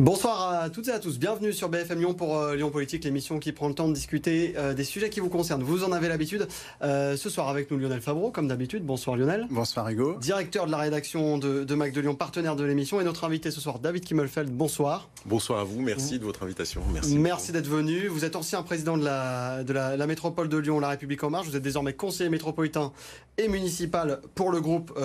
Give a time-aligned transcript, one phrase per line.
[0.00, 1.18] Bonsoir à toutes et à tous.
[1.18, 4.54] Bienvenue sur BFM Lyon pour euh, Lyon Politique, l'émission qui prend le temps de discuter
[4.56, 5.62] euh, des sujets qui vous concernent.
[5.62, 6.48] Vous en avez l'habitude.
[6.80, 8.82] Euh, ce soir avec nous Lionel Fabreau, comme d'habitude.
[8.82, 9.46] Bonsoir Lionel.
[9.50, 10.16] Bonsoir Hugo.
[10.18, 12.98] Directeur de la rédaction de, de Mac de Lyon, partenaire de l'émission.
[12.98, 14.50] Et notre invité ce soir, David Kimmelfeld.
[14.50, 15.10] Bonsoir.
[15.26, 15.82] Bonsoir à vous.
[15.82, 16.80] Merci de votre invitation.
[16.94, 17.18] Merci.
[17.18, 18.06] Merci d'être venu.
[18.06, 21.28] Vous êtes ancien président de la, de la, la, métropole de Lyon, La République En
[21.28, 21.46] Marche.
[21.46, 22.92] Vous êtes désormais conseiller métropolitain
[23.36, 24.98] et municipal pour le groupe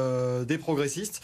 [0.48, 1.22] des progressistes.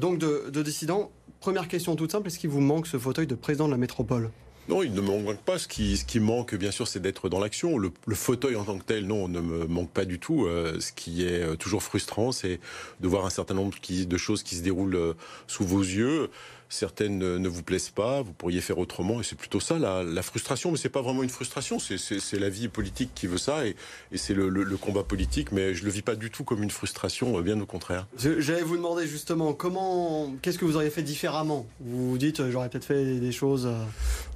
[0.00, 1.10] donc de, de dissidents.
[1.42, 4.30] Première question toute simple, est-ce qu'il vous manque ce fauteuil de président de la métropole?
[4.68, 5.58] Non, il ne me manque pas.
[5.58, 7.78] Ce qui, ce manque, bien sûr, c'est d'être dans l'action.
[7.78, 10.46] Le, fauteuil en tant que tel, non, ne me manque pas du tout.
[10.46, 12.60] Euh, ce qui est toujours frustrant, c'est
[13.00, 15.14] de voir un certain nombre de choses qui se déroulent euh,
[15.48, 16.30] sous vos yeux
[16.72, 20.22] certaines ne vous plaisent pas, vous pourriez faire autrement, et c'est plutôt ça la, la
[20.22, 20.70] frustration.
[20.70, 23.76] Mais c'est pas vraiment une frustration, c'est la vie politique qui veut ça, et,
[24.10, 25.52] et c'est le, le, le, combat politique.
[25.52, 28.06] Mais je le vis pas du tout comme une frustration, bien au contraire.
[28.16, 31.66] J'allais vous demander justement comment, qu'est-ce que vous auriez fait différemment?
[31.80, 33.84] Vous vous dites, j'aurais peut-être fait des choses euh,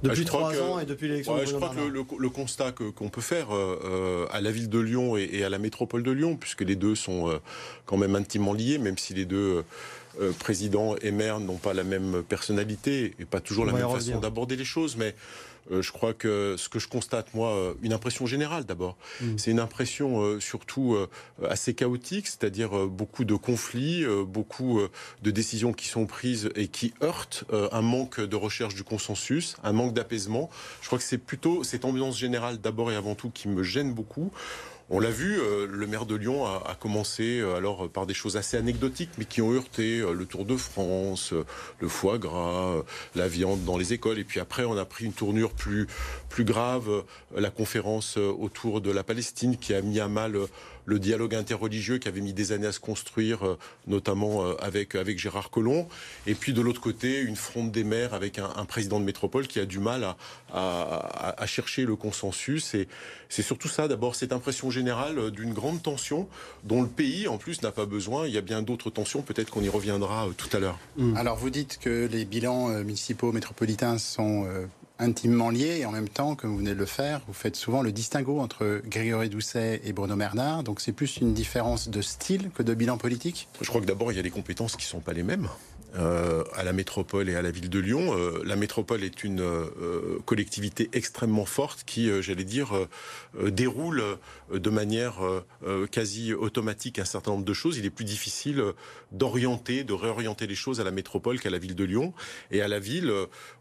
[0.03, 1.35] depuis trois ans et depuis l'élection.
[1.35, 4.79] Ouais, je crois que le, le, constat qu'on peut faire euh, à la ville de
[4.79, 7.39] Lyon et, et, à la métropole de Lyon, puisque les deux sont euh,
[7.85, 9.61] quand même intimement liés, même si les deux euh,
[10.39, 14.55] président et maire n'ont pas la même personnalité et pas toujours la même façon d'aborder
[14.55, 15.15] les choses, mais
[15.71, 19.37] euh, je crois que ce que je constate, moi, euh, une impression générale d'abord, mm.
[19.37, 21.09] c'est une impression euh, surtout euh,
[21.47, 24.81] assez chaotique, c'est-à-dire beaucoup de conflits, beaucoup
[25.21, 29.73] de décisions qui sont prises et qui heurtent un manque de recherche du consensus, un
[29.73, 30.49] manque d'apaisement.
[30.81, 33.93] Je crois que c'est plutôt cette ambiance générale d'abord et avant tout qui me gêne
[33.93, 34.31] beaucoup.
[34.89, 38.37] On l'a vu, euh, le maire de Lyon a, commencé euh, alors par des choses
[38.37, 41.33] assez anecdotiques, mais qui ont heurté euh, le Tour de France,
[41.81, 44.17] le foie gras, la viande dans les écoles.
[44.17, 45.87] Et puis après, on a pris une tournure plus,
[46.29, 47.03] plus grave,
[47.35, 50.37] la conférence autour de la Palestine, qui a mis à mal
[50.87, 54.95] le dialogue interreligieux qui avait mis des années à se construire, euh, notamment euh, avec,
[54.95, 55.87] avec Gérard Collomb.
[56.25, 59.47] Et puis de l'autre côté, une fronde des maires avec un, un, président de métropole
[59.47, 60.15] qui a du mal à,
[60.53, 62.73] à, à chercher le consensus.
[62.73, 62.87] Et
[63.27, 66.29] c'est surtout ça, d'abord, cette impression générale d'une grande tension
[66.63, 68.25] dont le pays, en plus, n'a pas besoin.
[68.25, 70.79] Il y a bien d'autres tensions, peut-être qu'on y reviendra euh, tout à l'heure.
[70.95, 71.17] Mmh.
[71.17, 74.47] Alors vous dites que les bilans municipaux métropolitains sont
[74.99, 77.81] intimement liés et en même temps, comme vous venez de le faire, vous faites souvent
[77.81, 80.63] le distinguo entre Grégory Doucet et Bruno Bernard.
[80.63, 83.47] Donc c'est plus une différence de style que de bilan politique?
[83.61, 85.49] Je crois que d'abord, il y a des compétences qui ne sont pas les mêmes.
[85.97, 88.15] Euh, à la métropole et à la ville de Lyon.
[88.15, 92.87] Euh, la métropole est une euh, collectivité extrêmement forte qui, j'allais dire,
[93.39, 94.03] déroule
[94.51, 95.15] de manière
[95.91, 97.77] quasi automatique un certain nombre de choses.
[97.77, 98.63] Il est plus difficile
[99.11, 102.13] d'orienter, de réorienter les choses à la métropole qu'à la ville de Lyon.
[102.51, 103.11] Et à la ville,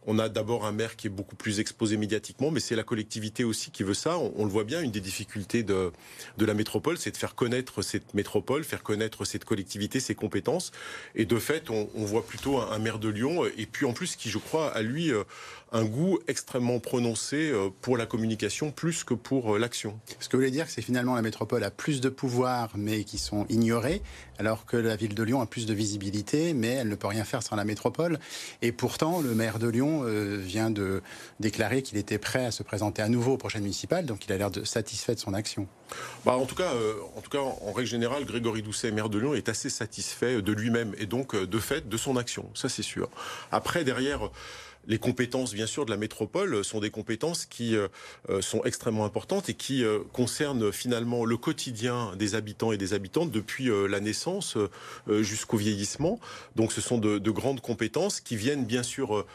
[0.06, 3.44] on a d'abord un maire qui est beaucoup plus exposé médiatiquement, mais c'est la collectivité
[3.44, 4.18] aussi qui veut ça.
[4.18, 5.92] On, le voit bien, une des difficultés de,
[6.38, 10.72] de la métropole, c'est de faire connaître cette métropole, faire connaître cette collectivité, ses compétences.
[11.14, 14.16] Et de fait, on, on voit plutôt un, maire de Lyon, et puis en plus,
[14.16, 15.12] qui je crois a lui
[15.72, 19.98] un goût extrêmement prononcé pour la communication plus que pour l'action.
[20.20, 23.18] Ce que vous voulez dire, c'est finalement la métropole a plus de pouvoirs, mais qui
[23.18, 24.02] sont ignorés,
[24.38, 27.24] alors que la ville de Lyon a plus de visibilité, mais elle ne peut rien
[27.24, 28.18] faire sans la métropole.
[28.62, 31.02] Et pourtant, le maire de Lyon euh, vient de
[31.40, 34.38] déclarer qu'il était prêt à se présenter à nouveau aux prochaines municipales, donc il a
[34.38, 35.66] l'air de satisfait de son action.
[36.24, 39.18] Bah, en tout cas, euh, en tout cas, en règle générale, Grégory Doucet, maire de
[39.18, 42.48] Lyon, est assez satisfait de lui-même et donc de fait de son action.
[42.54, 43.08] Ça, c'est sûr.
[43.50, 44.30] Après, derrière.
[44.86, 47.88] Les compétences, bien sûr, de la métropole sont des compétences qui euh,
[48.40, 53.30] sont extrêmement importantes et qui euh, concernent finalement le quotidien des habitants et des habitantes
[53.30, 54.56] depuis euh, la naissance
[55.08, 56.20] jusqu'au vieillissement.
[56.54, 59.26] Donc ce sont de, de, grandes compétences qui viennent bien sûr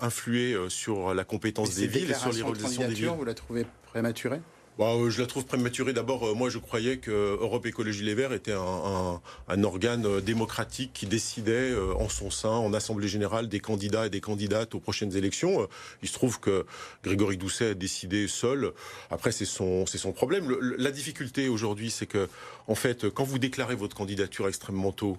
[0.00, 3.08] influer sur la compétence des villes et sur l'irradiation des villes.
[3.08, 4.40] Vous la trouvez prématurée?
[4.78, 5.94] Bah, euh, je la trouve prématurée.
[5.94, 10.20] D'abord, euh, moi, je croyais que Europe Écologie Les Verts était un, un, un organe
[10.20, 14.74] démocratique qui décidait euh, en son sein, en assemblée générale, des candidats et des candidates
[14.74, 15.62] aux prochaines élections.
[15.62, 15.66] Euh,
[16.02, 16.66] il se trouve que
[17.02, 18.72] Grégory Doucet a décidé seul.
[19.10, 20.46] Après, c'est son, c'est son problème.
[20.50, 22.28] Le, la difficulté aujourd'hui, c'est que,
[22.66, 25.16] en fait, quand vous déclarez votre candidature extrêmement tôt,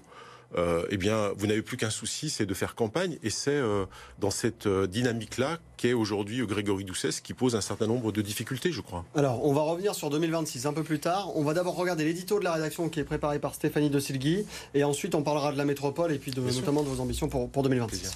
[0.55, 3.17] euh, eh bien, vous n'avez plus qu'un souci, c'est de faire campagne.
[3.23, 3.85] Et c'est euh,
[4.19, 8.71] dans cette euh, dynamique-là qu'est aujourd'hui Grégory Doucet qui pose un certain nombre de difficultés,
[8.71, 9.05] je crois.
[9.15, 11.35] Alors, on va revenir sur 2026 un peu plus tard.
[11.35, 14.45] On va d'abord regarder l'édito de la rédaction qui est préparé par Stéphanie de Silgui.
[14.73, 17.49] Et ensuite, on parlera de la métropole et puis de, notamment de vos ambitions pour,
[17.49, 18.15] pour 2026.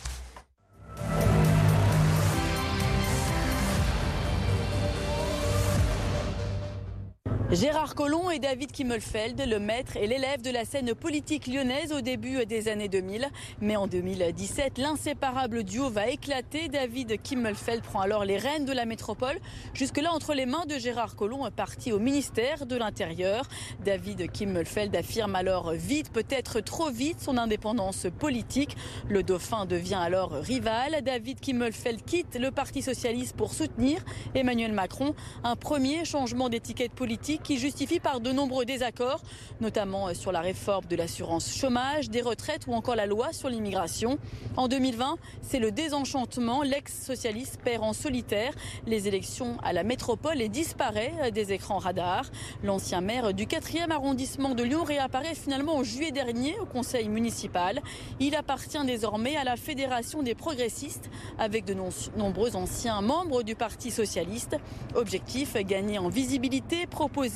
[7.51, 11.99] Gérard Collomb et David Kimmelfeld, le maître et l'élève de la scène politique lyonnaise au
[11.99, 13.27] début des années 2000.
[13.59, 16.69] Mais en 2017, l'inséparable duo va éclater.
[16.69, 19.37] David Kimmelfeld prend alors les rênes de la métropole,
[19.73, 23.43] jusque-là entre les mains de Gérard Collomb, parti au ministère de l'Intérieur.
[23.83, 28.77] David Kimmelfeld affirme alors vite, peut-être trop vite, son indépendance politique.
[29.09, 31.01] Le dauphin devient alors rival.
[31.03, 33.99] David Kimmelfeld quitte le Parti socialiste pour soutenir
[34.35, 35.15] Emmanuel Macron.
[35.43, 39.21] Un premier changement d'étiquette politique qui justifie par de nombreux désaccords,
[39.59, 44.17] notamment sur la réforme de l'assurance chômage, des retraites ou encore la loi sur l'immigration.
[44.57, 46.63] En 2020, c'est le désenchantement.
[46.63, 48.53] L'ex-socialiste perd en solitaire
[48.85, 52.25] les élections à la métropole et disparaît des écrans radars.
[52.63, 57.81] L'ancien maire du 4e arrondissement de Lyon réapparaît finalement en juillet dernier au conseil municipal.
[58.19, 61.09] Il appartient désormais à la Fédération des progressistes
[61.39, 61.75] avec de
[62.17, 64.57] nombreux anciens membres du Parti socialiste.
[64.95, 67.30] Objectif, gagner en visibilité, proposer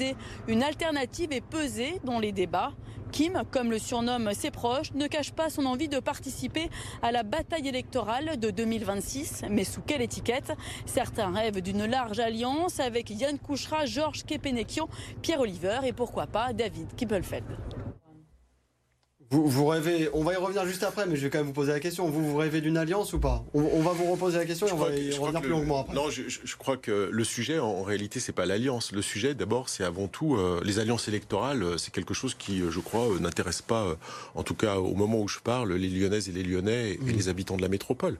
[0.47, 2.73] une alternative et peser dans les débats.
[3.11, 6.69] Kim, comme le surnomment ses proches, ne cache pas son envie de participer
[7.01, 9.43] à la bataille électorale de 2026.
[9.49, 10.51] Mais sous quelle étiquette?
[10.85, 14.89] Certains rêvent d'une large alliance avec Yann Kouchra, Georges Kepenekian,
[15.21, 17.45] Pierre Oliver et pourquoi pas David Kippelfeld.
[19.31, 21.71] Vous, rêvez, on va y revenir juste après, mais je vais quand même vous poser
[21.71, 22.07] la question.
[22.07, 23.43] Vous, vous rêvez d'une alliance ou pas?
[23.53, 25.95] On, va vous reposer la question et on va y revenir plus longuement après.
[25.95, 28.91] Non, je, crois que le sujet, en, réalité, c'est pas l'alliance.
[28.91, 31.63] Le sujet, d'abord, c'est avant tout euh, les alliances électorales.
[31.63, 33.97] Euh, c'est quelque chose qui, euh, je crois, n'intéresse pas,
[34.35, 37.07] en tout cas au moment où je parle, les Lyonnaises et les Lyonnais et, mmh.
[37.09, 38.17] les habitants de la métropole.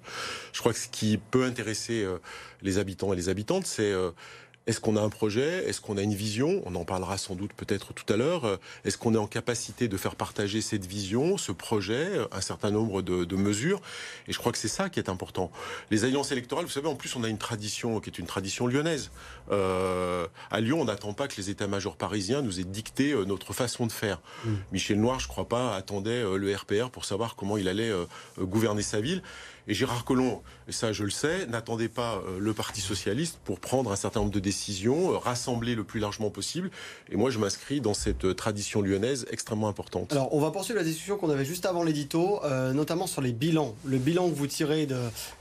[0.53, 2.05] Je crois que ce qui peut intéresser
[2.61, 3.93] les habitants et les habitantes, c'est
[4.67, 5.67] est-ce qu'on a un projet?
[5.67, 6.61] Est-ce qu'on a une vision?
[6.65, 8.59] On en parlera sans doute peut-être tout à l'heure.
[8.83, 13.01] Est-ce qu'on est en capacité de faire partager cette vision, ce projet, un certain nombre
[13.01, 13.81] de, mesures?
[14.27, 15.51] Et je crois que c'est ça qui est important.
[15.91, 18.65] Les alliances électorales, vous savez, en plus, on a une tradition qui est une tradition
[18.67, 19.11] lyonnaise.
[19.51, 23.53] Euh, à Lyon, on n'attend pas que les états-majors parisiens nous aient dicté euh, notre
[23.53, 24.19] façon de faire.
[24.43, 24.49] Mmh.
[24.71, 27.91] Michel Noir, je crois pas, attendait euh, le RPR pour savoir comment il allait
[28.39, 29.21] gouverner sa ville.
[29.67, 33.91] Et Gérard Collomb, ça je le sais, n'attendait pas euh, le Parti socialiste pour prendre
[33.91, 36.69] un certain nombre de décisions, euh, rassembler le plus largement possible.
[37.11, 40.11] Et moi, je m'inscris dans cette euh, tradition lyonnaise extrêmement importante.
[40.11, 42.41] Alors, on va poursuivre la discussion qu'on avait juste avant l'édito,
[42.73, 43.75] notamment sur les bilans.
[43.85, 44.97] Le bilan que vous tirez de,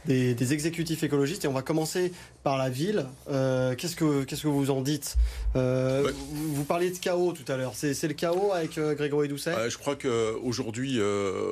[0.07, 1.45] des, exécutifs écologistes.
[1.45, 2.13] Et on va commencer
[2.45, 3.07] par la ville.
[3.27, 5.17] qu'est-ce, que, qu'est-ce que vous en dites?
[5.55, 7.73] Vous, parliez de chaos tout à l'heure.
[7.75, 9.55] C'est, le chaos avec Grégory Doucet?
[9.69, 11.01] Je crois qu'aujourd'hui,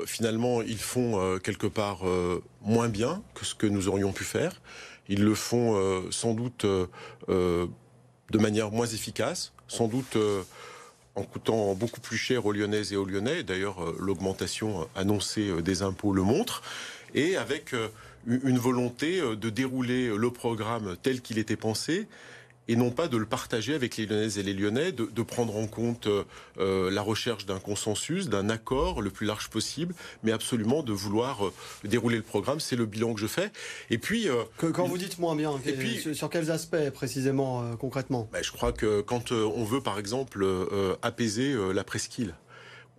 [0.06, 2.02] finalement, ils font quelque part
[2.62, 4.60] moins bien que ce que nous aurions pu faire.
[5.08, 6.86] Ils le font euh, sans doute euh,
[7.28, 7.66] euh,
[8.30, 10.16] de manière moins efficace, sans doute
[11.14, 13.42] en coûtant beaucoup plus cher aux Lyonnaises et aux Lyonnais.
[13.42, 16.62] D'ailleurs, l'augmentation annoncée des impôts le montre.
[17.14, 17.74] Et avec
[18.26, 22.06] une volonté de dérouler le programme tel qu'il était pensé
[22.68, 25.66] et non pas de le partager avec les Lyonnaises et les Lyonnais, de, prendre en
[25.66, 26.08] compte
[26.58, 31.46] euh, la recherche d'un consensus, d'un accord le plus large possible, mais absolument de vouloir
[31.46, 31.52] euh,
[31.84, 32.60] dérouler le programme.
[32.60, 33.50] C'est le bilan que je fais.
[33.90, 38.28] Et puis, euh, quand vous dites moins bien, et puis, sur, quels aspects précisément, concrètement?
[38.32, 40.46] Ben, Je crois que quand on veut, par exemple,
[41.02, 42.34] apaiser la presqu'île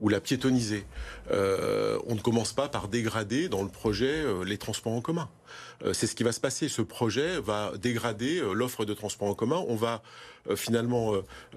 [0.04, 0.86] ou la piétoniser.
[1.32, 5.30] on ne commence pas par dégrader dans le projet les transports en commun.
[5.84, 6.70] Euh, c'est ce qui va se passer.
[6.70, 9.64] Ce projet va dégrader euh, l'offre de transport en commun.
[9.68, 10.02] On va
[10.50, 11.14] euh, finalement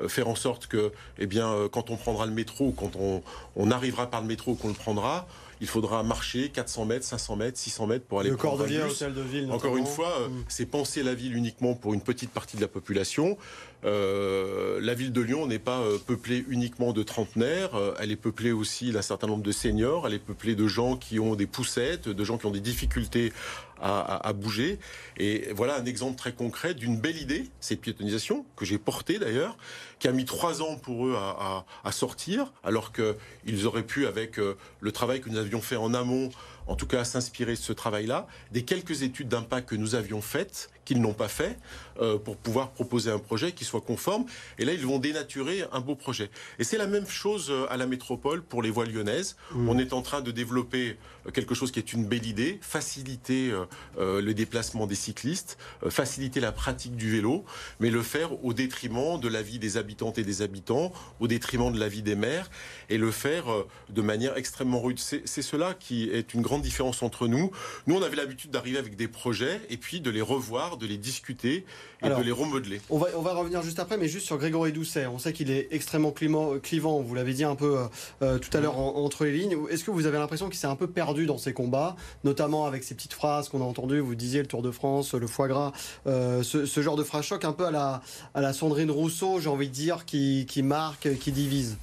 [0.09, 1.29] faire en sorte que, eh
[1.73, 5.27] quand on prendra le métro, quand on, arrivera par le métro, qu'on le prendra,
[5.61, 9.15] il faudra marcher 400 mètres, 500 mètres, 600 mètres pour aller le prendre de hôtel
[9.15, 9.51] de ville.
[9.51, 10.45] Encore une fois, mm.
[10.49, 13.37] c'est penser la ville uniquement pour une petite partie de la population.
[13.83, 17.71] la ville de Lyon n'est pas peuplée uniquement de trentenaires,
[18.01, 21.21] elle est peuplée aussi d'un certain nombre de seniors, elle est peuplée de gens qui
[21.21, 23.33] ont des poussettes, de gens qui ont des difficultés
[23.81, 24.79] à, bouger.
[25.17, 29.57] Et voilà un exemple très concret d'une belle idée, cette piétonisation, que j'ai portée d'ailleurs,
[29.99, 34.57] qui a mis trois ans pour eux à, sortir, alors qu'ils auraient pu, avec euh,
[34.81, 36.31] le travail que nous avions fait en amont,
[36.67, 40.69] en tout cas s'inspirer de ce travail-là, des quelques études d'impact que nous avions faites,
[40.87, 41.59] qu'ils n'ont pas fait,
[42.01, 44.25] euh, pour pouvoir proposer un projet qui soit conforme.
[44.59, 46.31] Et là, ils vont dénaturer un beau projet.
[46.59, 49.37] Et c'est la même chose euh, à la métropole pour les voies lyonnaises.
[49.53, 49.69] Mmh.
[49.69, 53.53] On est en train de développer euh, quelque chose qui est une belle idée, faciliter
[53.99, 55.59] le déplacement des cyclistes,
[55.91, 57.45] faciliter la pratique du vélo,
[57.81, 61.73] mais le faire au détriment de la vie des habitantes et des habitants, au détriment
[61.73, 62.49] de la vie des maires,
[62.89, 63.45] et le faire
[63.89, 65.01] de manière extrêmement rude.
[65.01, 67.51] C'est cela qui est une grande différence entre nous.
[67.87, 70.97] Nous, on avait l'habitude d'arriver avec des projets et puis de les revoir, de les
[70.97, 71.65] discuter
[72.03, 72.81] et de les remodeler.
[72.91, 75.07] On va, on va revenir juste après, mais juste sur Grégory Doucet.
[75.07, 77.79] On sait qu'il est extrêmement clivant, vous l'avez dit un peu
[78.23, 79.57] euh, tout à l'heure entre les lignes.
[79.71, 82.85] Est-ce que vous avez l'impression qu'il s'est un peu perdu dans ses combats, notamment avec
[82.85, 85.73] ces petites phrases qu'on a entendues, vous disiez le Tour de France, le foie gras,
[86.07, 88.03] euh, ce, genre de phrase choc un peu à la,
[88.35, 91.77] à la Sandrine Rousseau, j'ai envie de dire, qui, qui marque, qui divise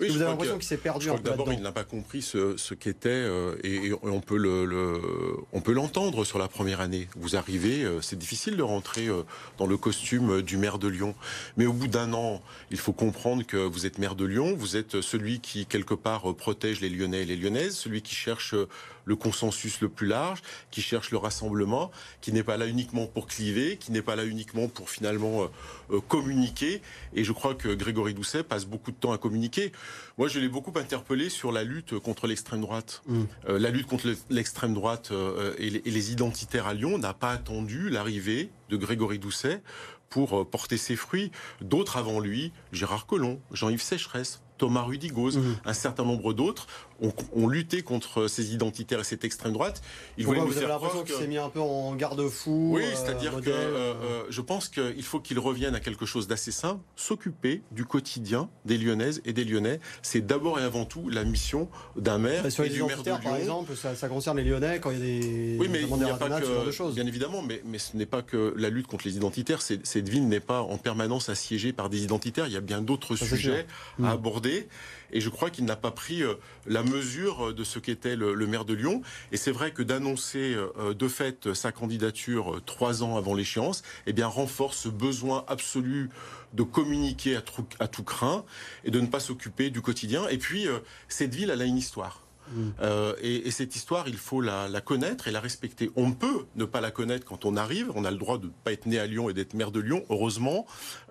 [0.00, 1.08] oui, vous avez l'impression qu'il s'est perdu.
[1.22, 5.72] D'abord, il n'a pas compris ce, ce qu'était euh, et, on peut le, on peut
[5.72, 7.08] l'entendre sur la première année.
[7.16, 9.22] Vous arrivez, euh, c'est difficile de rentrer euh,
[9.58, 11.14] dans le costume du maire de Lyon,
[11.56, 14.76] mais au bout d'un an, il faut comprendre que vous êtes maire de Lyon, vous
[14.76, 18.54] êtes celui qui quelque part protège les Lyonnais et les Lyonnaises, celui qui cherche
[19.06, 20.40] le consensus le plus large,
[20.70, 21.90] qui cherche le rassemblement,
[22.20, 25.48] qui n'est pas là uniquement pour cliver, qui n'est pas là uniquement pour finalement
[26.08, 26.80] communiquer.
[27.14, 29.72] Et je crois que Grégory Doucet passe beaucoup de temps à communiquer.
[30.18, 33.02] Moi, je l'ai beaucoup interpellé sur la lutte contre l'extrême droite.
[33.06, 33.22] Mm.
[33.48, 37.88] Euh, la lutte contre l'extrême droite euh, et, les, identitaires à Lyon n'a pas attendu
[37.90, 39.62] l'arrivée de Grégory Doucet
[40.08, 41.30] pour euh, porter ses fruits.
[41.60, 45.60] D'autres avant lui, Gérard Collomb, Jean-Yves Sécheresse, Thomas Rudigoz, mm.
[45.64, 46.66] un certain nombre d'autres,
[47.02, 49.82] ont, lutté contre ces identitaires et cette extrême droite.
[50.18, 53.50] Il voulait vous avez l'impression qu'il s'est mis un peu en garde-fou Oui, c'est-à-dire que
[54.28, 58.78] je pense qu'il faut qu'il revienne à quelque chose d'assez simple, s'occuper du quotidien des
[58.78, 62.82] Lyonnaises et des Lyonnais c'est d'abord et avant tout la mission d'un maire et du
[62.82, 63.20] maire de Lyon.
[63.22, 66.10] Par exemple, ça, concerne les Lyonnais quand il y a des oui, mais il n'y
[66.10, 66.94] a pas que, ce genre de choses.
[66.94, 69.62] Bien évidemment, mais, mais ce n'est pas que la lutte contre les identitaires.
[69.62, 72.46] Cette ville n'est pas en permanence assiégée par des identitaires.
[72.46, 73.66] Il y a bien d'autres sujets
[73.98, 74.04] à mm.
[74.06, 74.68] aborder.
[75.12, 76.34] Et je crois qu'il n'a pas pris euh,
[76.66, 79.02] la mesure de ce qu'était le, maire de Lyon.
[79.32, 83.82] Et c'est vrai que d'annoncer euh, de fait sa candidature euh, trois ans avant l'échéance,
[84.06, 86.10] eh bien renforce ce besoin absolu
[86.54, 88.44] de communiquer à tout, à tout craint
[88.84, 90.26] et de ne pas s'occuper du quotidien.
[90.28, 90.66] Et puis,
[91.08, 92.22] cette ville, elle a une histoire.
[92.50, 92.70] Mm.
[92.80, 95.90] Euh, et, cette histoire, il faut la, connaître et la respecter.
[95.96, 97.90] On peut ne pas la connaître quand on arrive.
[97.94, 99.80] On a le droit de ne pas être né à Lyon et d'être maire de
[99.80, 100.66] Lyon, heureusement.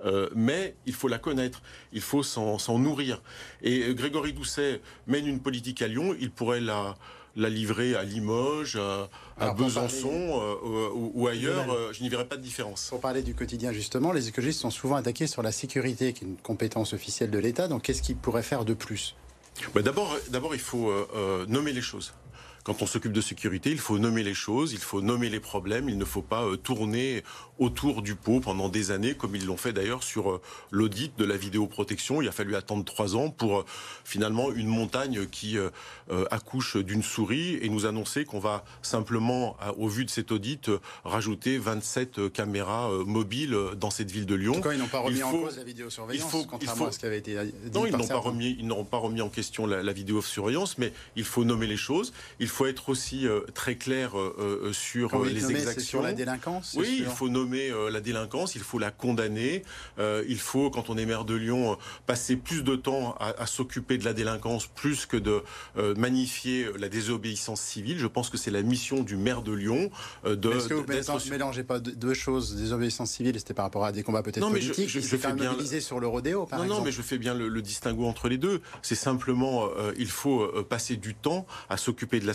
[0.05, 1.61] Euh, mais il faut la connaître.
[1.93, 3.21] Il faut s'en nourrir.
[3.61, 6.15] Et Grégory Doucet mène une politique à Lyon.
[6.19, 6.95] Il pourrait la
[7.35, 8.77] la livrer à Limoges,
[9.39, 12.87] à, Besançon euh, ou, ailleurs, je n'y verrais pas de différence.
[12.89, 16.27] Pour parler du quotidien, justement, les écologistes sont souvent attaqués sur la sécurité, qui est
[16.27, 17.67] une compétence officielle de l'État.
[17.67, 19.15] Donc, qu'est-ce qu'ils pourraient faire de plus?
[19.75, 22.13] D'abord, d'abord, il faut euh, euh, nommer les choses.
[22.63, 25.89] Quand on s'occupe de sécurité, il faut nommer les choses, il faut nommer les problèmes,
[25.89, 27.23] il ne faut pas euh, tourner
[27.57, 31.25] autour du pot pendant des années, comme ils l'ont fait d'ailleurs sur euh, l'audit de
[31.25, 32.21] la vidéoprotection.
[32.21, 33.65] Il a fallu attendre trois ans pour euh,
[34.03, 35.57] finalement une montagne qui
[36.31, 40.69] accouche d'une souris et nous annoncer qu'on va simplement, au vu de cet audit,
[41.03, 44.53] rajouter 27 caméras mobiles dans cette ville de Lyon.
[44.53, 46.91] En tout cas, ils n'ont pas remis en cause la vidéosurveillance, il faut, contrairement à
[46.91, 49.65] ce qui avait été dit Non, ils n'ont pas remis, ils pas remis en question
[49.65, 52.13] la, la vidéosurveillance, mais il faut nommer les choses.
[52.39, 54.35] Il faut être aussi euh, très clair euh,
[54.67, 55.99] euh, sur les exactions.
[55.99, 59.63] Sur la délinquance Oui, il faut nommer la délinquance, il faut la condamner.
[59.97, 64.05] il faut, quand on est maire de Lyon, passer plus de temps à, s'occuper de
[64.05, 65.43] la délinquance plus que de
[65.97, 67.97] magnifier la désobéissance civile.
[67.99, 69.89] Je pense que c'est la mission du maire de Lyon.
[70.25, 73.91] de, Est-ce que vous ne mélangez pas deux choses Désobéissance civile, c'était par rapport à
[73.91, 74.89] des combats peut-être politiques.
[74.89, 76.81] Je, je, fais bien mobilisé sur le rodéo, par non, exemple.
[76.81, 78.61] Non, mais je fais bien le, le distinguo entre les deux.
[78.81, 82.33] C'est simplement, il faut passer du temps à s'occuper de la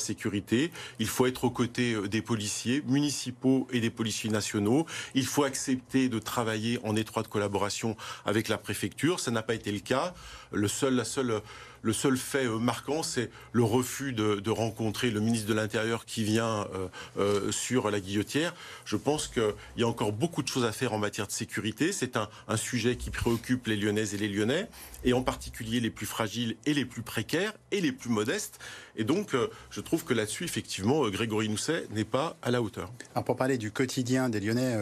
[0.99, 4.87] Il faut être aux côtés euh, des policiers municipaux et des policiers nationaux.
[5.15, 9.21] Il faut accepter de travailler en étroite collaboration avec la préfecture.
[9.21, 10.15] Ça n'a pas été le cas.
[10.53, 11.41] Le seul, la seule
[11.85, 16.25] le seul fait euh, marquant, c'est le refus de, rencontrer le ministre de l'Intérieur qui
[16.25, 16.89] vient euh,
[17.19, 18.55] euh, sur la guillotière.
[18.85, 21.93] Je pense qu'il y a encore beaucoup de choses à faire en matière de sécurité.
[21.93, 24.69] C'est un, sujet qui préoccupe les Lyonnaises et les Lyonnais,
[25.05, 28.59] et en particulier les plus fragiles et les plus précaires et les plus modestes.
[28.97, 29.37] Et donc,
[29.71, 32.93] je trouve que là-dessus, effectivement, Grégory Nousset n'est pas à la hauteur.
[33.27, 34.77] Pour parler du quotidien des Lyonnais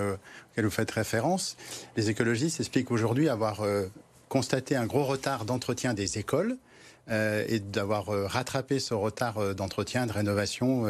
[0.52, 1.56] auquel vous faites référence,
[1.96, 3.62] les écologistes expliquent aujourd'hui avoir
[4.28, 6.58] constaté un gros retard d'entretien des écoles.
[7.10, 10.86] Euh, et d'avoir euh, rattrapé ce retard euh, d'entretien, de rénovation.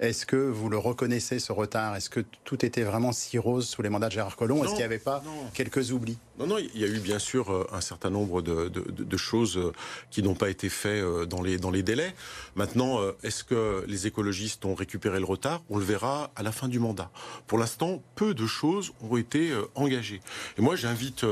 [0.00, 1.94] Est-ce que vous le reconnaissez, ce retard?
[1.94, 4.64] Est-ce que tout était vraiment si rose sous les mandats de Gérard Collomb?
[4.64, 5.22] Est-ce qu'il n'y avait pas
[5.54, 6.18] quelques oublis?
[6.40, 9.72] Non, non, il y a eu bien sûr un certain nombre de, de choses
[10.10, 12.12] qui n'ont pas été faites dans les, dans les délais.
[12.56, 15.62] Maintenant, est-ce que les écologistes ont récupéré le retard?
[15.70, 17.10] On le verra à la fin du mandat.
[17.46, 20.20] Pour l'instant, peu de choses ont été engagées.
[20.58, 21.24] Et moi, j'invite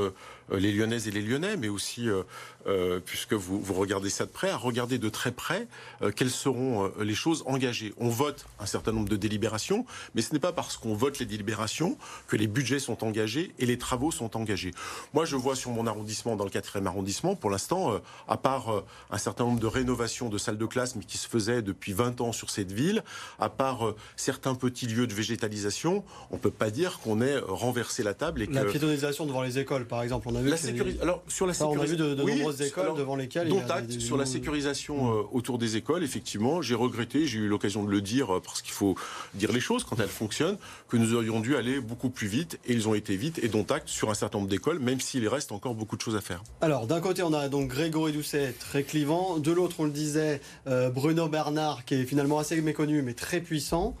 [0.51, 2.07] les Lyonnaises et les Lyonnais, mais aussi,
[3.05, 5.67] puisque vous, vous, regardez ça de près, à regarder de très près
[6.15, 7.93] quelles seront les choses engagées.
[7.97, 11.25] On vote un certain nombre de délibérations, mais ce n'est pas parce qu'on vote les
[11.25, 14.71] délibérations que les budgets sont engagés et les travaux sont engagés.
[15.13, 19.17] Moi, je vois sur mon arrondissement, dans le 4e arrondissement, pour l'instant, à part un
[19.17, 22.31] certain nombre de rénovations de salles de classe, mais qui se faisaient depuis 20 ans
[22.31, 23.03] sur cette ville,
[23.39, 28.03] à part certains petits lieux de végétalisation, on ne peut pas dire qu'on ait renversé
[28.03, 28.41] la table.
[28.41, 30.49] Et la piétonisation devant les écoles, par exemple, on a vu.
[30.49, 30.57] La
[31.01, 33.49] Alors sur la sécurisation, on a vu de, nombreuses écoles devant lesquelles.
[33.49, 36.03] Dont acte sur la sécurisation euh, autour des écoles.
[36.03, 38.95] Effectivement, j'ai regretté, j'ai eu l'occasion de le dire euh, parce qu'il faut
[39.33, 42.73] dire les choses quand elles fonctionnent, que nous aurions dû aller beaucoup plus vite et
[42.73, 45.51] ils ont été vite et dont acte sur un certain nombre d'écoles, même s'il reste
[45.51, 46.43] encore beaucoup de choses à faire.
[46.61, 49.37] Alors d'un côté, on a donc Grégory Doucet, très clivant.
[49.37, 53.41] De l'autre, on le disait, euh, Bruno Bernard, qui est finalement assez méconnu mais très
[53.41, 53.95] puissant.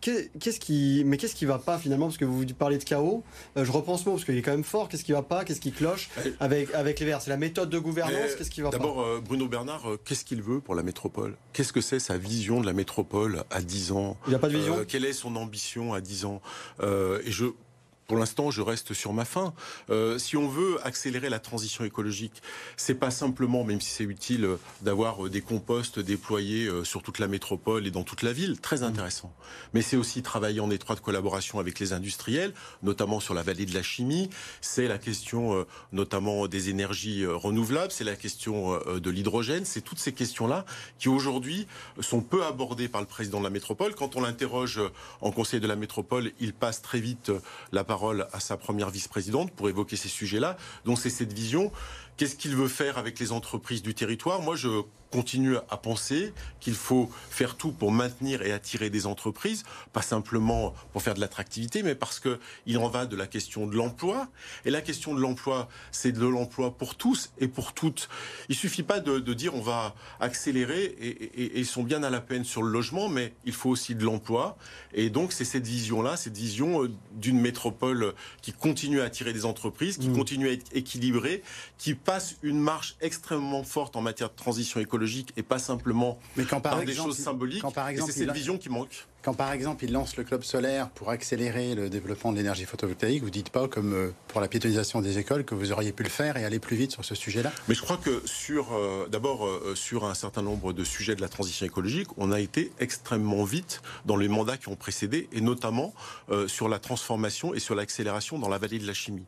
[0.00, 2.06] qu'est-ce qui, mais qu'est-ce qui va pas finalement?
[2.06, 3.22] Parce que vous parlez de chaos.
[3.56, 4.88] Euh, je reprends ce mot parce qu'il est quand même fort.
[4.88, 5.44] Qu'est-ce qui va pas?
[5.44, 6.08] Qu'est-ce qui cloche
[6.40, 7.20] avec, avec les Verts?
[7.20, 10.42] C'est la méthode de gouvernance Qu'est-ce qui va D'abord, euh, Bruno Bernard, euh, qu'est-ce qu'il
[10.42, 11.36] veut pour la métropole?
[11.52, 14.16] Qu'est-ce que c'est sa vision de la métropole à 10 ans?
[14.26, 14.84] Il n'y a pas de vision?
[14.86, 16.40] Quelle est son ambition à 10 ans?
[16.82, 17.46] Et je
[18.06, 19.52] pour l'instant, je reste sur ma faim.
[19.90, 22.40] Euh, si on veut accélérer la transition écologique,
[22.76, 27.18] c'est pas simplement, même si c'est utile, euh, d'avoir euh, des composts déployés sur toute
[27.18, 29.32] la métropole et dans toute la ville, très intéressant.
[29.74, 33.74] Mais c'est aussi travailler en étroite collaboration avec les industriels, notamment sur la vallée de
[33.74, 34.30] la chimie.
[34.60, 37.92] C'est la question, notamment des énergies renouvelables.
[37.92, 39.64] C'est la question de l'hydrogène.
[39.64, 40.64] C'est toutes ces questions-là
[40.98, 41.66] qui aujourd'hui
[42.00, 43.94] sont peu abordées par le président de la métropole.
[43.94, 44.80] Quand on l'interroge
[45.20, 47.32] en conseil de la métropole, il passe très vite
[47.72, 47.95] la parole
[48.32, 50.56] à sa première vice-présidente pour évoquer ces sujets-là.
[50.84, 51.70] Donc c'est cette vision.
[52.16, 54.40] Qu'est-ce qu'il veut faire avec les entreprises du territoire?
[54.40, 59.64] Moi, je continue à penser qu'il faut faire tout pour maintenir et attirer des entreprises,
[59.92, 63.66] pas simplement pour faire de l'attractivité, mais parce que il en va de la question
[63.66, 64.28] de l'emploi.
[64.64, 68.08] Et la question de l'emploi, c'est de l'emploi pour tous et pour toutes.
[68.48, 72.44] Il suffit pas de, dire on va accélérer et, ils sont bien à la peine
[72.44, 74.56] sur le logement, mais il faut aussi de l'emploi.
[74.92, 79.44] Et donc c'est cette vision-là, cette vision euh, d'une métropole qui continue à attirer des
[79.44, 80.16] entreprises, qui mmh.
[80.16, 81.42] continue à être équilibrée,
[81.78, 86.44] qui passe une marche extrêmement forte en matière de transition écologique et pas simplement Mais
[86.44, 87.60] quand par, des choses symboliques.
[87.60, 89.06] Quand par exemple, c'est cette vision qui manque.
[89.22, 93.24] Quand par exemple il lance le club solaire pour accélérer le développement de l'énergie photovoltaïque,
[93.24, 96.08] vous dites pas comme euh, pour la piétonisation des écoles que vous auriez pu le
[96.08, 97.50] faire et aller plus vite sur ce sujet-là?
[97.66, 101.20] Mais je crois que sur euh, d'abord euh, sur un certain nombre de sujets de
[101.20, 105.40] la transition écologique, on a été extrêmement vite dans les mandats qui ont précédé et
[105.40, 105.92] notamment
[106.46, 109.24] sur la transformation et sur l'accélération dans la vallée de la chimie.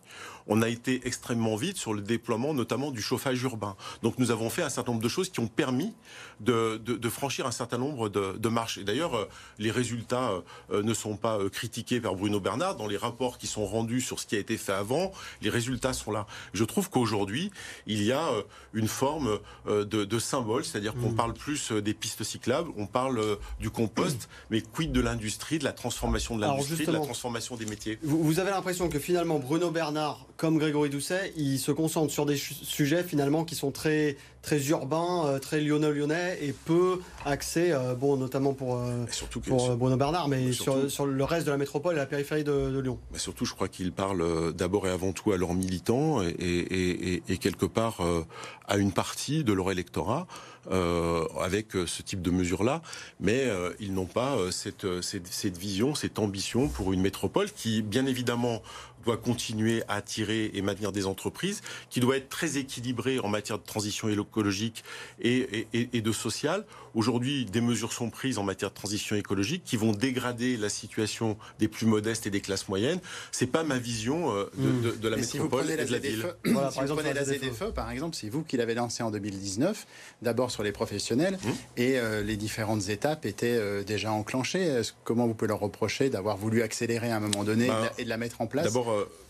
[0.49, 3.77] On a été extrêmement vite sur le déploiement notamment du chauffage urbain.
[4.03, 5.95] Donc nous avons fait un certain nombre de choses qui ont permis
[6.41, 8.79] de, de, franchir un certain nombre de, de marches.
[8.79, 9.29] Et d'ailleurs,
[9.59, 10.41] les résultats euh,
[10.73, 12.77] euh, ne sont pas euh, critiqués par Bruno Bernard.
[12.77, 15.13] Dans les rapports qui sont rendus sur ce qui a été fait avant,
[15.43, 16.27] les résultats sont là.
[16.53, 17.51] Je trouve qu'aujourd'hui,
[17.87, 18.29] il y a
[18.73, 21.17] une forme de, symbole, c'est-à-dire qu'on mm.
[21.17, 25.73] parle plus des pistes cyclables, on parle du compost, mais quid de l'industrie, de la
[25.73, 27.99] transformation de l'industrie, de la transformation des métiers?
[28.03, 32.37] Vous, avez l'impression que finalement Bruno Bernard, comme Grégory Doucet, il se concentre sur des
[32.37, 38.81] sujets finalement qui sont très très urbain, très lyonnais-lyonnais et peu axé, bon notamment pour,
[39.11, 42.79] surtout pour Bruno Bernard, mais sur, le reste de la métropole et la périphérie de,
[42.81, 42.99] Lyon.
[43.13, 47.23] Mais surtout, je crois qu'il parle euh, d'abord et avant tout à leurs militants et,
[47.41, 48.25] quelque part euh,
[48.67, 50.27] à une partie de leur électorat.
[50.71, 52.83] Euh, avec ce type de mesures-là,
[53.21, 53.49] mais
[53.81, 58.63] ils n'ont pas cette, cette, vision, cette ambition pour une métropole qui, bien évidemment,
[59.05, 63.59] doit continuer à attirer et maintenir des entreprises, qui doit être très équilibrée en matière
[63.59, 64.85] de transition écologique
[65.21, 66.65] et, et, de social.
[66.95, 71.37] Aujourd'hui, des mesures sont prises en matière de transition écologique qui vont dégrader la situation
[71.59, 73.01] des plus modestes et des classes moyennes.
[73.33, 76.27] C'est pas ma vision euh, de, de, la métropole et de la ville.
[76.45, 79.87] Voilà, par exemple, la ZFE, par exemple, c'est vous qui l'avez lancé en 2019,
[80.23, 81.49] d'abord sur les professionnels, mmh.
[81.77, 84.83] et euh, les différentes étapes étaient euh, déjà enclenchées.
[85.05, 88.09] Comment vous pouvez leur reprocher d'avoir voulu accélérer à un moment donné bah, et de
[88.09, 88.73] la mettre en place?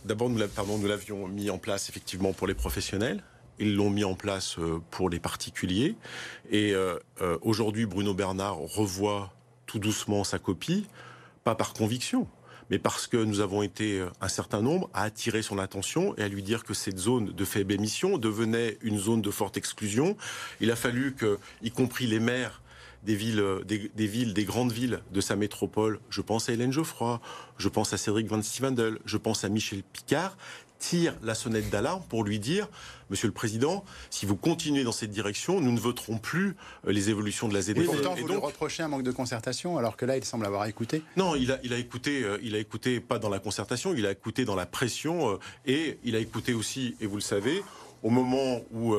[0.05, 3.23] D'abord, nous l'avions mis en place effectivement pour les professionnels.
[3.59, 5.97] Ils l'ont mis en place euh, pour les particuliers.
[6.51, 9.33] Et euh, euh, aujourd'hui, Bruno Bernard revoit
[9.67, 10.87] tout doucement sa copie,
[11.45, 12.27] pas par conviction,
[12.71, 16.29] mais parce que nous avons été un certain nombre à attirer son attention et à
[16.29, 20.17] lui dire que cette zone de faible émission devenait une zone de forte exclusion.
[20.61, 22.61] Il a fallu que, y compris les maires,
[23.05, 26.01] des villes, des, villes, des grandes villes de sa métropole.
[26.11, 27.21] Je pense à Hélène Geoffroy,
[27.57, 30.37] je pense à Cédric Van Stevendel, je pense à Michel Picard,
[30.79, 32.69] tire la sonnette d'alarme pour lui dire,
[33.11, 37.11] Monsieur le Président, si vous continuez dans cette direction, nous ne voterons plus euh, les
[37.11, 37.79] évolutions de la ZFE.
[37.79, 40.67] Oui, pourtant, vous lui reprochez un manque de concertation, alors que là, il semble avoir
[40.67, 41.03] écouté.
[41.17, 44.05] Non, il a, il a écouté, euh, il a écouté pas dans la concertation, il
[44.07, 47.62] a écouté dans la pression, euh, et il a écouté aussi, et vous le savez,
[48.03, 48.95] au moment où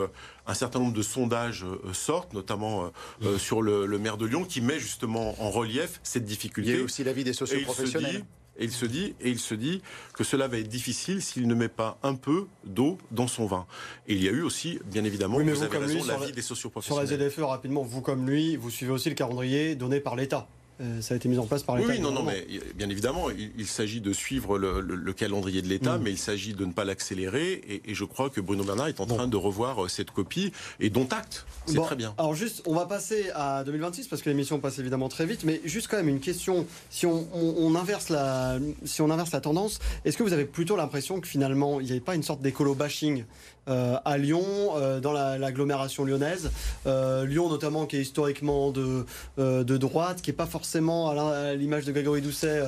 [0.46, 2.92] un certain nombre de sondages sortent, notamment
[3.38, 6.72] sur le, maire de Lyon, qui met justement en relief cette difficulté.
[6.72, 8.26] Il y a aussi l'avis des socioprofessionnels.
[8.60, 9.82] Et il se dit, et il se dit
[10.14, 13.66] que cela va être difficile s'il ne met pas un peu d'eau dans son vin.
[14.08, 17.08] Et il y a eu aussi, bien évidemment, vous, avez raison, l'avis des socioprofessionnels.
[17.08, 20.48] Sur la ZFE, rapidement, vous comme lui, vous suivez aussi le calendrier donné par l'État.
[20.82, 21.90] Euh, ça a été mis en place par l'État.
[21.90, 26.02] Oui, non, non, mais bien évidemment, il, s'agit de suivre le, calendrier de l'État, mm.
[26.04, 27.82] mais il s'agit de ne pas l'accélérer.
[27.86, 30.90] Et, je crois que Bruno Bernard est en train de revoir euh, cette copie et
[30.90, 31.46] dont acte.
[31.66, 32.14] C'est très bien.
[32.18, 35.62] Alors juste, on va passer à 2026 parce que l'émission passe évidemment très vite, mais
[35.66, 36.66] juste quand même une question.
[36.90, 41.20] Si on, inverse la, si on inverse la tendance, est-ce que vous avez plutôt l'impression
[41.20, 43.24] que finalement il n'y avait pas une sorte d'écolo bashing euh,
[43.70, 44.44] à Lyon,
[44.76, 46.52] euh, dans l'agglomération lyonnaise.
[46.86, 49.06] Euh, Lyon notamment qui est historiquement de,
[49.38, 52.64] de droite, qui n'est pas forcément à l'image de Grégory Doucet,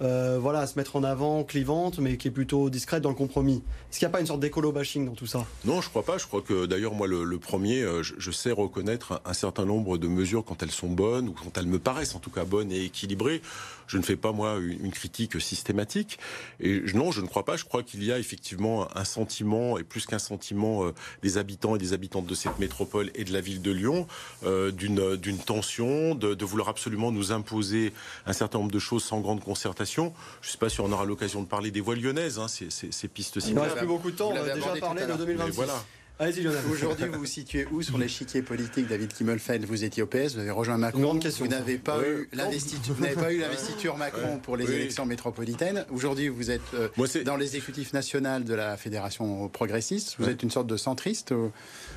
[0.00, 3.62] voilà, à se mettre en avant, clivante, mais qui est plutôt discrète dans le compromis.
[3.90, 5.46] Est-ce qu'il n'y a pas une sorte d'écolo bashing dans tout ça?
[5.64, 6.18] Non, je crois pas.
[6.18, 10.44] Je crois que d'ailleurs moi le, premier, je, sais reconnaître un certain nombre de mesures
[10.44, 13.42] quand elles sont bonnes ou quand elles me paraissent en tout cas bonnes et équilibrées.
[13.86, 16.18] Je ne fais pas moi une, critique systématique.
[16.60, 17.56] Et non, je ne crois pas.
[17.56, 21.76] Je crois qu'il y a effectivement un sentiment et plus qu'un sentiment euh, des habitants
[21.76, 24.06] et des habitantes de cette métropole et de la ville de Lyon
[24.44, 27.92] euh, d'une tension, de, vouloir absolument nous imposer
[28.26, 30.12] un certain nombre de choses sans grande concertation.
[30.40, 33.08] Je ne sais pas si on aura l'occasion de parler des voies lyonnaises, hein, ces,
[33.08, 35.54] pistes Il ne reste plus beaucoup de temps, on a déjà parlé de 2026.
[35.54, 35.84] Voilà.
[36.22, 39.64] Aujourd'hui, vous vous situez où sur l'échiquier politique, David Kimmelfeld?
[39.64, 41.18] Vous étiez au PS, vous avez rejoint Macron.
[41.38, 45.84] Vous n'avez pas, eu l'investiture, pas eu l'investiture Macron pour les élections métropolitaines.
[45.90, 50.14] Aujourd'hui, vous êtes euh, dans l'exécutif national de la Fédération progressiste.
[50.20, 51.34] Vous êtes une sorte de centriste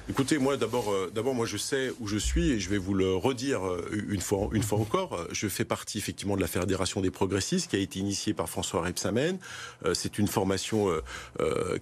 [0.07, 2.93] Écoutez, moi d'abord, euh, d'abord moi je sais où je suis et je vais vous
[2.93, 5.25] le redire euh, une fois, une fois encore.
[5.31, 8.83] Je fais partie effectivement de la Fédération des progressistes qui a été initiée par François
[8.83, 9.39] Rebsamen.
[9.83, 10.91] Euh, c'est une formation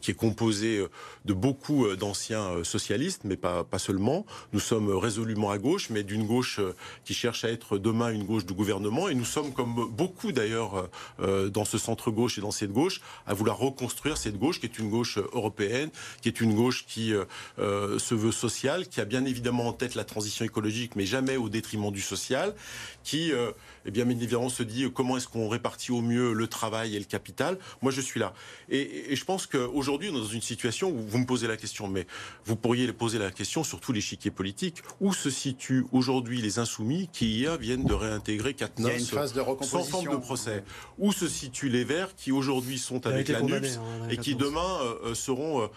[0.01, 0.85] qui est composée
[1.25, 4.25] de beaucoup d'anciens socialistes, mais pas, pas seulement.
[4.53, 6.59] Nous sommes résolument à gauche, mais d'une gauche
[7.03, 9.09] qui cherche à être demain une gauche du gouvernement.
[9.09, 13.33] Et nous sommes, comme beaucoup d'ailleurs dans ce centre gauche et dans cette gauche, à
[13.33, 15.89] vouloir reconstruire cette gauche qui est une gauche européenne,
[16.21, 17.13] qui est une gauche qui
[17.57, 21.49] se veut social, qui a bien évidemment en tête la transition écologique, mais jamais au
[21.49, 22.53] détriment du social,
[23.03, 23.51] qui, euh,
[23.85, 26.99] eh bien, évidemment, se dit euh, comment est-ce qu'on répartit au mieux le travail et
[26.99, 27.57] le capital?
[27.81, 28.33] Moi, je suis là.
[28.69, 31.87] Et, je pense qu'aujourd'hui, on est dans une situation où vous me posez la question,
[31.87, 32.07] mais
[32.45, 34.83] vous pourriez poser la question sur tous l'échiquier politique.
[35.01, 39.13] Où se situent aujourd'hui les insoumis qui hier viennent de réintégrer Katniss
[39.61, 40.63] sans forme de procès?
[40.97, 44.79] Où se situent les Verts qui aujourd'hui sont avec la NUPS hein, et qui demain
[45.03, 45.69] euh, seront,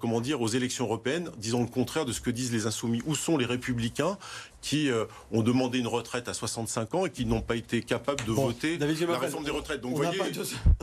[0.00, 3.02] comment dire, aux élections européennes, disons le contraire de ce que disent les insoumis?
[3.06, 4.18] Où sont les républicains
[4.60, 8.24] qui euh, ont demandé une retraite à 65 ans et qui n'ont pas été capables
[8.24, 9.80] de voter la réforme des retraites.
[9.80, 10.18] Donc, vous voyez,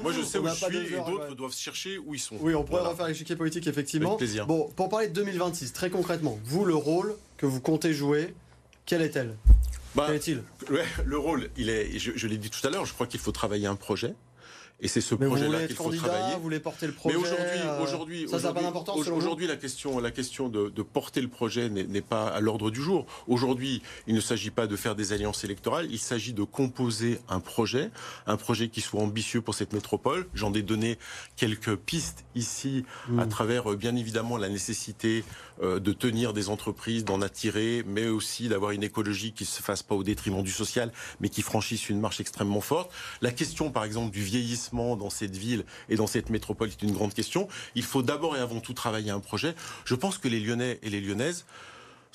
[0.02, 2.38] moi je sais où je suis et d'autres doivent chercher où ils sont.
[2.40, 4.10] Oui, on pourrait refaire l'échiquier politique, effectivement.
[4.10, 4.48] Avec plaisir.
[4.48, 8.34] Bon, pour parler de 2026, très concrètement, vous, le rôle que vous comptez jouer,
[8.86, 9.36] quel est-elle?
[9.96, 10.44] Bah, Quel est-il?
[11.06, 13.68] Le rôle, il est, je l'ai dit tout à l'heure, je crois qu'il faut travailler
[13.68, 14.13] un projet.
[14.80, 16.36] Et c'est ce projet-là qu'il faut travailler.
[16.36, 17.18] Vous voulez porter le projet.
[17.18, 18.28] Mais aujourd'hui, euh, aujourd'hui.
[19.12, 22.82] Aujourd'hui, la question, la question de, de porter le projet n'est pas à l'ordre du
[22.82, 23.08] jour.
[23.28, 25.88] Aujourd'hui, il ne s'agit pas de faire des alliances électorales.
[25.90, 27.90] Il s'agit de composer un projet,
[28.28, 30.28] un projet qui soit ambitieux pour cette métropole.
[30.36, 31.00] J'en ai donné
[31.38, 32.86] quelques pistes ici,
[33.18, 33.30] à mm.
[33.30, 35.24] travers, euh, bien évidemment, la nécessité
[35.62, 39.96] de tenir des entreprises, d'en attirer, mais aussi d'avoir une écologie qui se fasse pas
[39.96, 42.91] au détriment du social, mais qui franchisse une marche extrêmement forte.
[43.22, 46.91] La question, par exemple, du vieillissement dans cette ville et dans cette métropole est une
[46.91, 47.48] grande question.
[47.76, 49.56] Il faut d'abord et avant tout travailler un projet.
[49.86, 51.46] Je pense que les Lyonnais et les Lyonnaises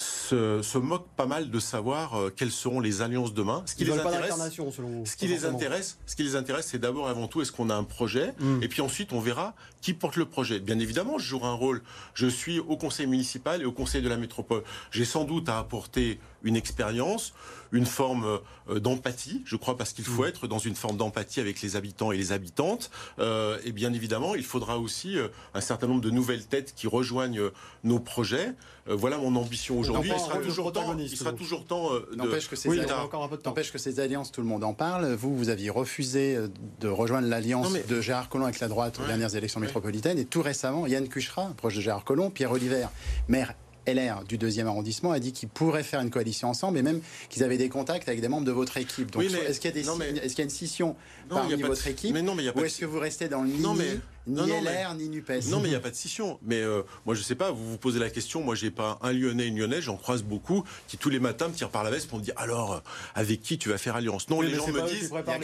[0.02, 3.62] se, se moquent pas mal de savoir euh, quelles seront les alliances demain.
[3.66, 7.08] Ce qui les intéresse, selon ce qui les intéresse, ce qui les intéresse, c'est d'abord
[7.08, 8.62] et avant tout est-ce qu'on a un projet, mm.
[8.62, 10.60] et puis ensuite on verra qui porte le projet.
[10.60, 11.82] Bien évidemment, je jouerai un rôle.
[12.14, 14.62] Je suis au conseil municipal et au conseil de la métropole.
[14.90, 17.32] J'ai sans doute à apporter une expérience,
[17.72, 20.28] une forme euh, d'empathie, je crois, parce qu'il faut mm.
[20.28, 22.90] être dans une forme d'empathie avec les habitants et les habitantes.
[23.18, 26.86] Euh, et bien évidemment, il faudra aussi euh, un certain nombre de nouvelles têtes qui
[26.86, 27.50] rejoignent
[27.82, 28.52] nos projets.
[28.86, 30.10] voilà mon ambition aujourd'hui.
[30.14, 30.96] Il sera toujours temps.
[30.98, 31.90] Il sera toujours temps.
[32.14, 35.14] N'empêche que, ces alliances, que ces alliances, tout le monde en parle.
[35.14, 36.38] Vous, vous aviez refusé
[36.80, 40.18] de rejoindre l'alliance de Gérard Collomb avec la droite aux dernières élections métropolitaines.
[40.18, 42.86] Et tout récemment, Yann Cuchera, proche de Gérard Collomb, Pierre Oliver,
[43.28, 43.54] maire
[43.86, 47.42] LR du deuxième arrondissement a dit qu'ils pourraient faire une coalition ensemble et même qu'ils
[47.42, 49.10] avaient des contacts avec des membres de votre équipe.
[49.10, 50.96] Donc, est-ce qu'il y, a une scission
[51.28, 54.94] parmi votre équipe Ou est-ce que vous restez dans le nid ni Non, non, LR,
[54.94, 55.46] ni NUPES.
[55.48, 56.38] Non, mais il n'y a pas de scission.
[56.42, 58.42] Mais euh, moi, je sais pas, vous vous posez la question.
[58.42, 61.54] Moi, j'ai pas un Lyonnais, une Lyonnaise, j'en croise beaucoup qui tous les matins me
[61.54, 62.78] tirent par la veste pour me dire alors, euh,
[63.14, 64.28] avec qui tu vas faire alliance?
[64.28, 65.10] Non, Oui, les mais gens me disent.
[65.12, 65.34] y a quand- y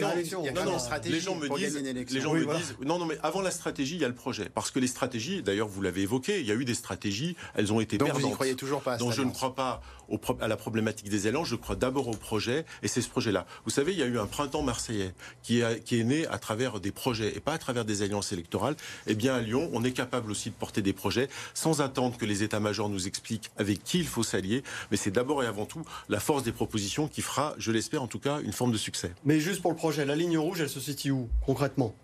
[0.49, 1.75] a Non, non, même une stratégie les gens me disent,
[2.13, 2.59] les gens Oui, me voilà.
[2.59, 4.49] disent, non, non, mais avant la stratégie, il y a le projet.
[4.53, 7.71] Parce que les stratégies, d'ailleurs, vous l'avez évoqué, il y a eu des stratégies, elles
[7.73, 8.29] ont été Donc vous perdantes.
[8.31, 11.09] n'y croyez toujours pas à Donc je ne crois pas au pro- à la problématique
[11.09, 13.45] des élans, je crois d'abord au projet, et c'est ce projet-là.
[13.65, 15.13] Vous savez, il y a eu un printemps marseillais
[15.43, 18.31] qui, a- qui est né à travers des projets et pas à travers des alliances
[18.31, 18.68] électorales.
[19.07, 22.25] Eh bien, à Lyon, on est capable aussi de porter des projets sans attendre que
[22.25, 24.63] les états-majors nous expliquent avec qui il faut s'allier.
[24.91, 28.07] Mais c'est d'abord et avant tout la force des propositions qui fera, je l'espère en
[28.07, 29.11] tout cas, une forme de succès.
[29.25, 31.95] Mais juste pour le projet, la ligne rouge, elle se situe où concrètement?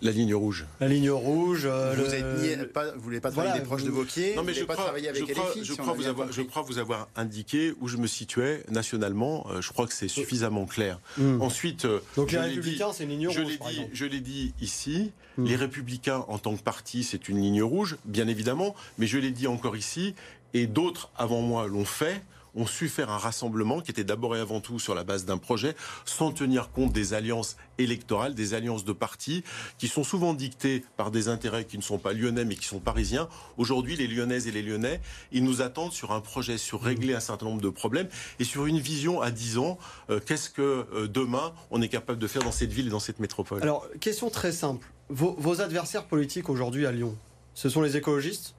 [0.00, 0.64] La ligne rouge.
[0.80, 1.62] La ligne rouge.
[1.64, 4.52] euh, Vous le- vous voulez pas travailler Voilà, des proches vous- de Vauquier, Non, mais
[4.52, 6.42] vous je pas crois, travailler avec je crois, LFI, je si crois vous avoir, je
[6.42, 9.46] crois vous avoir indiqué où je me situais nationalement.
[9.50, 11.00] Euh, je crois que c'est suffisamment clair.
[11.16, 11.42] Hmm.
[11.42, 14.52] Ensuite, euh, Donc les Républicains, c'est une ligne Je rouge, par dit, je l'ai dit
[14.60, 15.10] ici.
[15.36, 15.44] Hmm.
[15.46, 18.74] Les Républicains, en tant que parti, c'est une ligne rouge, bien évidemment.
[18.98, 20.14] Mais je l'ai dit encore ici,
[20.54, 22.22] et d'autres avant moi l'ont fait
[22.54, 25.38] ont su faire un rassemblement qui était d'abord et avant tout sur la base d'un
[25.38, 29.44] projet, sans tenir compte des alliances électorales, des alliances de partis,
[29.78, 32.80] qui sont souvent dictées par des intérêts qui ne sont pas lyonnais mais qui sont
[32.80, 33.28] parisiens.
[33.56, 35.00] Aujourd'hui, les lyonnaises et les lyonnais,
[35.32, 38.08] ils nous attendent sur un projet, sur régler un certain nombre de problèmes
[38.38, 39.78] et sur une vision à 10 ans.
[40.10, 43.00] euh, Qu'est-ce que euh, demain on est capable de faire dans cette ville et dans
[43.00, 43.62] cette métropole?
[43.62, 44.86] Alors, question très simple.
[45.08, 47.16] Vos, adversaires politiques aujourd'hui à Lyon,
[47.54, 48.54] ce sont les écologistes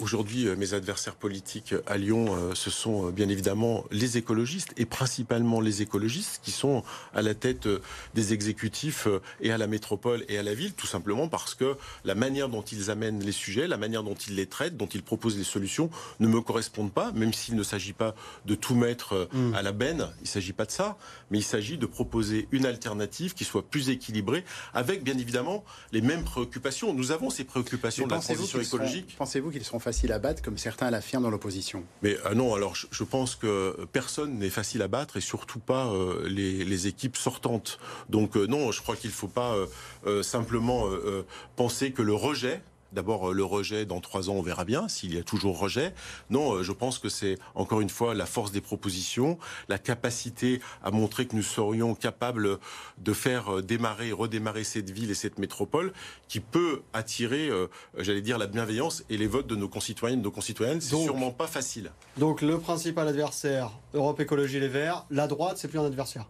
[0.00, 4.72] Aujourd'hui, euh, mes adversaires politiques à Lyon, euh, ce sont euh, bien évidemment les écologistes,
[4.76, 6.82] et principalement les écologistes qui sont
[7.14, 7.80] à la tête euh,
[8.14, 11.76] des exécutifs euh, et à la métropole et à la ville, tout simplement parce que
[12.04, 15.02] la manière dont ils amènent les sujets, la manière dont ils les traitent, dont ils
[15.02, 18.14] proposent les solutions, ne me correspondent pas, même s'il ne s'agit pas
[18.46, 19.54] de tout mettre euh, Mm.
[19.54, 20.96] à la benne, il ne s'agit pas de ça,
[21.30, 26.00] mais il s'agit de proposer une alternative qui soit plus équilibrée, avec bien évidemment les
[26.00, 26.92] mêmes préoccupations.
[26.94, 29.14] Nous avons ces préoccupations de la transition écologique.
[29.18, 32.74] Pensez-vous qu'ils seront faciles à battre, comme certains l'affirment dans l'opposition Mais ah non, alors
[32.74, 37.16] je, pense que personne n'est facile à battre et surtout pas euh, les, les équipes
[37.16, 37.78] sortantes.
[38.08, 39.66] Donc euh, non, je crois qu'il ne faut pas euh,
[40.06, 41.22] euh, simplement euh, euh,
[41.56, 42.60] penser que le rejet.
[42.92, 45.94] D'abord, euh, le rejet, dans trois ans, on verra bien s'il y a toujours rejet.
[46.30, 50.60] Non, euh, je pense que c'est encore une fois la force des propositions, la capacité
[50.82, 52.58] à montrer que nous serions capables
[52.98, 55.92] de faire euh, démarrer et redémarrer cette ville et cette métropole
[56.28, 60.24] qui peut attirer, euh, j'allais dire, la bienveillance et les votes de nos concitoyennes, de
[60.24, 60.80] nos concitoyennes.
[60.80, 61.90] C'est sûrement pas facile.
[62.16, 66.26] Donc le principal adversaire, Europe Écologie Les Verts, la droite, c'est plus un adversaire.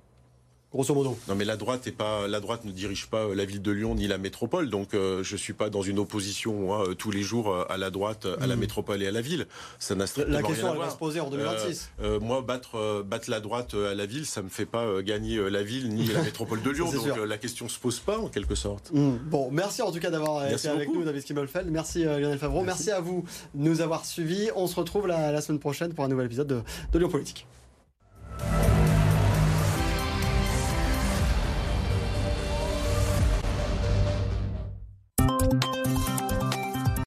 [0.71, 1.17] Grosso modo.
[1.29, 3.71] Non, mais la droite est pas, la droite ne dirige pas euh, la ville de
[3.73, 7.23] Lyon ni la métropole, donc euh, je suis pas dans une opposition euh, tous les
[7.23, 8.61] jours euh, à la droite, à la Mhm.
[8.61, 9.47] métropole et à la ville.
[9.79, 11.91] Ça n'a La, question, elle va se poser en 2026.
[12.03, 15.39] Euh, euh, moi, battre, battre la droite à la ville, ça me fait pas gagner
[15.49, 16.93] la ville ni la métropole de Lyon.
[16.93, 17.25] Donc sûr.
[17.25, 18.91] la question se pose pas en quelque sorte.
[18.93, 19.17] Hmm.
[19.25, 21.71] Bon, merci en tout cas d'avoir été avec nous, David Kimmelfeld.
[21.71, 22.63] Merci Lionel Favreau.
[22.63, 22.91] Merci.
[22.91, 24.51] à vous de nous avoir suivis.
[24.55, 26.61] On se retrouve la, la semaine prochaine pour un nouvel épisode de,
[26.93, 27.47] de Lyon Politique.